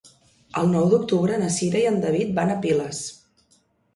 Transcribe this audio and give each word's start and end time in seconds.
El 0.61 0.69
nou 0.75 0.85
d'octubre 0.93 1.35
na 1.41 1.51
Cira 1.57 1.79
i 1.83 1.85
en 1.89 2.01
David 2.05 2.31
van 2.39 2.53
a 2.53 2.57
Piles. 2.65 3.03